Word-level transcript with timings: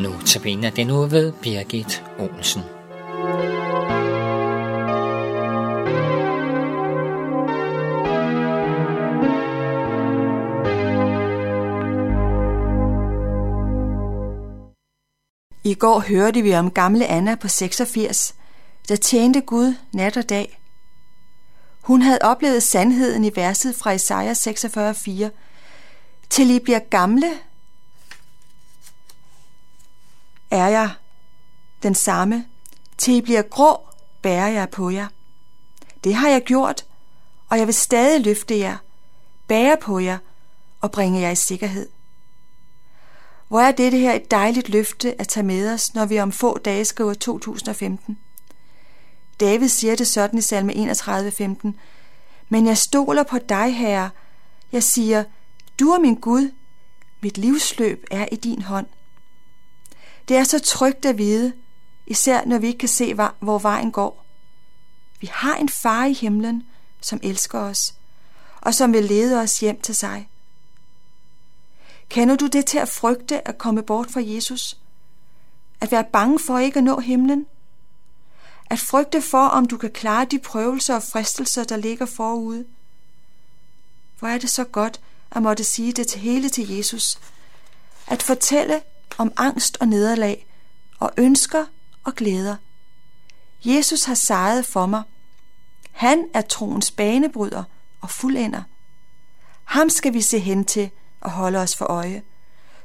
Notabene 0.00 0.70
den 0.70 0.86
nu 0.86 1.06
ved 1.06 1.32
Birgit 1.32 2.04
Olsen. 2.18 2.62
I 15.64 15.74
går 15.74 16.00
hørte 16.08 16.42
vi 16.42 16.54
om 16.54 16.70
gamle 16.70 17.06
Anna 17.06 17.34
på 17.34 17.48
86, 17.48 18.34
der 18.88 18.96
tjente 18.96 19.40
Gud 19.40 19.74
nat 19.92 20.16
og 20.16 20.28
dag. 20.28 20.60
Hun 21.80 22.02
havde 22.02 22.18
oplevet 22.22 22.62
sandheden 22.62 23.24
i 23.24 23.30
verset 23.34 23.74
fra 23.74 23.90
Isaiah 23.90 24.36
46:4. 24.36 25.30
Til 26.30 26.50
I 26.50 26.58
bliver 26.58 26.78
gamle, 26.78 27.30
er 30.50 30.68
jeg 30.68 30.90
den 31.82 31.94
samme. 31.94 32.46
Til 32.98 33.14
I 33.14 33.20
bliver 33.20 33.42
grå, 33.42 33.88
bærer 34.22 34.48
jeg 34.48 34.70
på 34.70 34.90
jer. 34.90 35.06
Det 36.04 36.14
har 36.14 36.28
jeg 36.28 36.42
gjort, 36.42 36.86
og 37.48 37.58
jeg 37.58 37.66
vil 37.66 37.74
stadig 37.74 38.20
løfte 38.20 38.58
jer, 38.58 38.76
bære 39.46 39.76
på 39.82 39.98
jer 39.98 40.18
og 40.80 40.90
bringe 40.90 41.20
jer 41.20 41.30
i 41.30 41.34
sikkerhed. 41.34 41.88
Hvor 43.48 43.60
er 43.60 43.72
dette 43.72 43.98
her 43.98 44.12
et 44.12 44.30
dejligt 44.30 44.68
løfte 44.68 45.20
at 45.20 45.28
tage 45.28 45.46
med 45.46 45.72
os, 45.72 45.94
når 45.94 46.06
vi 46.06 46.20
om 46.20 46.32
få 46.32 46.58
dage 46.58 46.84
skriver 46.84 47.14
2015. 47.14 48.18
David 49.40 49.68
siger 49.68 49.96
det 49.96 50.06
sådan 50.06 50.38
i 50.38 50.42
salme 50.42 50.72
31:15. 50.72 51.72
Men 52.48 52.66
jeg 52.66 52.78
stoler 52.78 53.22
på 53.22 53.38
dig, 53.38 53.76
Herre. 53.76 54.10
Jeg 54.72 54.82
siger, 54.82 55.24
du 55.80 55.90
er 55.90 55.98
min 55.98 56.14
Gud. 56.14 56.50
Mit 57.20 57.38
livsløb 57.38 58.04
er 58.10 58.28
i 58.32 58.36
din 58.36 58.62
hånd. 58.62 58.86
Det 60.28 60.36
er 60.36 60.44
så 60.44 60.58
trygt 60.58 61.04
at 61.04 61.18
vide, 61.18 61.52
især 62.06 62.44
når 62.44 62.58
vi 62.58 62.66
ikke 62.66 62.78
kan 62.78 62.88
se, 62.88 63.14
hvor 63.14 63.58
vejen 63.58 63.92
går. 63.92 64.24
Vi 65.20 65.30
har 65.32 65.56
en 65.56 65.68
far 65.68 66.04
i 66.04 66.12
himlen, 66.12 66.62
som 67.00 67.20
elsker 67.22 67.58
os, 67.58 67.94
og 68.60 68.74
som 68.74 68.92
vil 68.92 69.04
lede 69.04 69.40
os 69.40 69.60
hjem 69.60 69.80
til 69.80 69.94
sig. 69.94 70.28
Kender 72.08 72.36
du 72.36 72.46
det 72.46 72.66
til 72.66 72.78
at 72.78 72.88
frygte 72.88 73.48
at 73.48 73.58
komme 73.58 73.82
bort 73.82 74.10
fra 74.10 74.20
Jesus? 74.24 74.78
At 75.80 75.92
være 75.92 76.04
bange 76.04 76.38
for 76.38 76.58
ikke 76.58 76.78
at 76.78 76.84
nå 76.84 77.00
himlen? 77.00 77.46
At 78.70 78.78
frygte 78.78 79.22
for, 79.22 79.46
om 79.46 79.66
du 79.66 79.76
kan 79.76 79.90
klare 79.90 80.24
de 80.24 80.38
prøvelser 80.38 80.94
og 80.94 81.02
fristelser, 81.02 81.64
der 81.64 81.76
ligger 81.76 82.06
forude? 82.06 82.64
Hvor 84.18 84.28
er 84.28 84.38
det 84.38 84.50
så 84.50 84.64
godt 84.64 85.00
at 85.30 85.42
måtte 85.42 85.64
sige 85.64 85.92
det 85.92 86.06
til 86.06 86.20
hele 86.20 86.48
til 86.48 86.68
Jesus. 86.68 87.18
At 88.06 88.22
fortælle 88.22 88.82
om 89.18 89.32
angst 89.36 89.76
og 89.80 89.88
nederlag, 89.88 90.46
og 90.98 91.10
ønsker 91.16 91.64
og 92.04 92.14
glæder. 92.14 92.56
Jesus 93.64 94.04
har 94.04 94.14
sejret 94.14 94.66
for 94.66 94.86
mig. 94.86 95.02
Han 95.92 96.28
er 96.34 96.40
troens 96.40 96.90
banebryder 96.90 97.64
og 98.00 98.10
fuldender. 98.10 98.62
Ham 99.64 99.88
skal 99.88 100.14
vi 100.14 100.20
se 100.20 100.38
hen 100.38 100.64
til 100.64 100.90
og 101.20 101.30
holde 101.30 101.58
os 101.58 101.76
for 101.76 101.84
øje, 101.84 102.22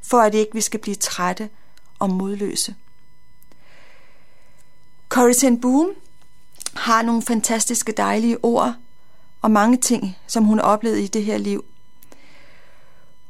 for 0.01 0.17
at 0.17 0.33
ikke 0.33 0.53
vi 0.53 0.61
skal 0.61 0.79
blive 0.79 0.95
trætte 0.95 1.49
og 1.99 2.09
modløse. 2.09 2.75
Corrie 5.09 5.33
ten 5.33 5.61
Boom 5.61 5.89
har 6.73 7.01
nogle 7.01 7.21
fantastiske 7.21 7.91
dejlige 7.91 8.43
ord 8.43 8.75
og 9.41 9.51
mange 9.51 9.77
ting, 9.77 10.17
som 10.27 10.43
hun 10.43 10.59
oplevede 10.59 11.03
i 11.03 11.07
det 11.07 11.25
her 11.25 11.37
liv. 11.37 11.65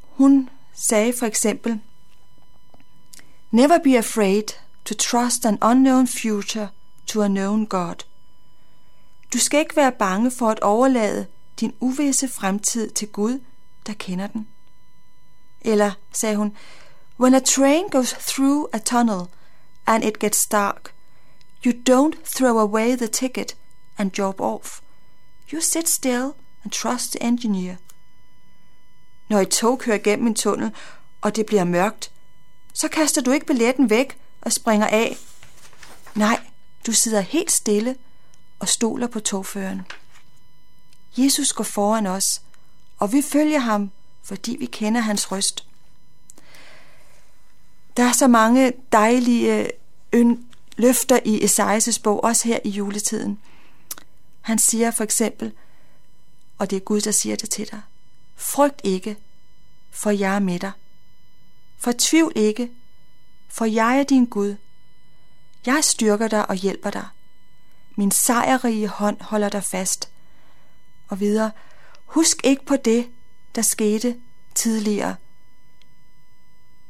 Hun 0.01 0.49
sagde 0.73 1.13
for 1.19 1.25
eksempel, 1.25 1.79
Never 3.55 3.79
be 3.79 3.95
afraid 3.95 4.43
to 4.83 4.93
trust 4.93 5.45
an 5.45 5.57
unknown 5.61 6.07
future 6.07 6.71
to 7.05 7.21
a 7.21 7.27
known 7.27 7.65
God. 7.65 7.95
Du 9.33 9.39
skal 9.39 9.59
ikke 9.59 9.75
være 9.75 9.91
bange 9.91 10.31
for 10.31 10.49
at 10.49 10.59
overlade 10.59 11.27
din 11.59 11.73
uvisse 11.79 12.27
fremtid 12.27 12.89
til 12.89 13.07
Gud, 13.07 13.39
der 13.87 13.93
kender 13.93 14.27
den. 14.27 14.47
Eller, 15.61 15.91
sagde 16.11 16.35
hun, 16.35 16.57
When 17.19 17.33
a 17.33 17.39
train 17.39 17.89
goes 17.89 18.13
through 18.13 18.69
a 18.73 18.77
tunnel 18.77 19.27
and 19.87 20.03
it 20.03 20.19
gets 20.19 20.47
dark, 20.47 20.93
you 21.65 21.73
don't 21.89 22.37
throw 22.37 22.59
away 22.59 22.95
the 22.95 23.07
ticket 23.07 23.57
and 23.97 24.11
drop 24.11 24.41
off. 24.41 24.81
You 25.53 25.61
sit 25.61 25.89
still 25.89 26.31
and 26.63 26.71
trust 26.71 27.11
the 27.11 27.23
engineer. 27.23 27.75
Når 29.29 29.39
et 29.39 29.49
tog 29.49 29.79
kører 29.79 29.97
gennem 29.97 30.27
en 30.27 30.35
tunnel, 30.35 30.71
og 31.21 31.35
det 31.35 31.45
bliver 31.45 31.63
mørkt, 31.63 32.11
så 32.75 32.87
kaster 32.87 33.21
du 33.21 33.31
ikke 33.31 33.45
billetten 33.45 33.89
væk 33.89 34.17
og 34.41 34.51
springer 34.51 34.87
af. 34.87 35.17
Nej, 36.15 36.39
du 36.85 36.91
sidder 36.91 37.21
helt 37.21 37.51
stille 37.51 37.95
og 38.59 38.69
stoler 38.69 39.07
på 39.07 39.19
togføreren. 39.19 39.81
Jesus 41.17 41.53
går 41.53 41.63
foran 41.63 42.07
os, 42.07 42.41
og 42.97 43.13
vi 43.13 43.21
følger 43.21 43.59
ham, 43.59 43.91
fordi 44.23 44.55
vi 44.59 44.65
kender 44.65 45.01
hans 45.01 45.31
røst. 45.31 45.67
Der 47.97 48.03
er 48.03 48.13
så 48.13 48.27
mange 48.27 48.73
dejlige 48.91 49.71
løfter 50.77 51.19
i 51.25 51.43
Esajas 51.43 51.99
bog, 51.99 52.23
også 52.23 52.47
her 52.47 52.59
i 52.63 52.69
juletiden. 52.69 53.39
Han 54.41 54.59
siger 54.59 54.91
for 54.91 55.03
eksempel, 55.03 55.51
og 56.57 56.69
det 56.69 56.75
er 56.75 56.79
Gud, 56.79 57.01
der 57.01 57.11
siger 57.11 57.35
det 57.35 57.49
til 57.49 57.71
dig, 57.71 57.81
frygt 58.35 58.81
ikke, 58.83 59.17
for 59.91 60.09
jeg 60.09 60.35
er 60.35 60.39
med 60.39 60.59
dig. 60.59 60.71
Fortvivl 61.77 62.31
ikke, 62.35 62.71
for 63.47 63.65
jeg 63.65 63.99
er 63.99 64.03
din 64.03 64.25
Gud. 64.25 64.55
Jeg 65.65 65.83
styrker 65.83 66.27
dig 66.27 66.49
og 66.49 66.55
hjælper 66.55 66.89
dig. 66.89 67.07
Min 67.95 68.11
sejrrige 68.11 68.87
hånd 68.87 69.21
holder 69.21 69.49
dig 69.49 69.63
fast. 69.63 70.09
Og 71.07 71.19
videre, 71.19 71.51
husk 72.05 72.37
ikke 72.43 72.65
på 72.65 72.75
det, 72.75 73.09
der 73.55 73.61
skete 73.61 74.15
tidligere. 74.55 75.15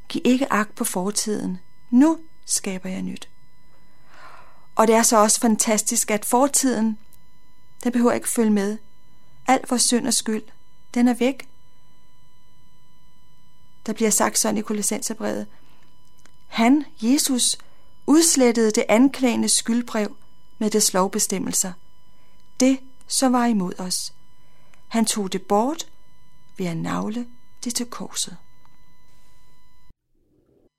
Giv 0.09 0.21
ikke 0.25 0.53
agt 0.53 0.75
på 0.75 0.83
fortiden. 0.83 1.59
Nu 1.89 2.19
skaber 2.45 2.89
jeg 2.89 3.01
nyt. 3.01 3.29
Og 4.75 4.87
det 4.87 4.95
er 4.95 5.03
så 5.03 5.17
også 5.17 5.39
fantastisk, 5.39 6.11
at 6.11 6.25
fortiden, 6.25 6.97
den 7.83 7.91
behøver 7.91 8.11
ikke 8.11 8.29
følge 8.29 8.51
med. 8.51 8.77
Alt 9.47 9.69
vores 9.69 9.81
synd 9.81 10.07
og 10.07 10.13
skyld, 10.13 10.43
den 10.93 11.07
er 11.07 11.13
væk. 11.13 11.47
Der 13.85 13.93
bliver 13.93 14.09
sagt 14.09 14.37
sådan 14.37 14.57
i 14.57 14.61
Kolossenserbrevet. 14.61 15.47
Han, 16.47 16.85
Jesus, 17.01 17.57
udslettede 18.07 18.71
det 18.71 18.85
anklagende 18.89 19.49
skyldbrev 19.49 20.17
med 20.57 20.69
dets 20.69 20.93
lovbestemmelser. 20.93 21.71
Det, 22.59 22.79
som 23.07 23.33
var 23.33 23.45
imod 23.45 23.73
os. 23.79 24.13
Han 24.87 25.05
tog 25.05 25.33
det 25.33 25.41
bort 25.41 25.87
ved 26.57 26.65
at 26.65 26.77
navle 26.77 27.27
det 27.63 27.75
til 27.75 27.85
korset. 27.85 28.37